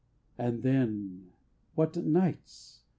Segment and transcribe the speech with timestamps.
[0.35, 1.27] And then,
[1.75, 2.81] what nights!...